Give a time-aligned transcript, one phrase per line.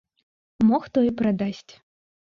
[0.69, 1.73] Мо хто і прадасць.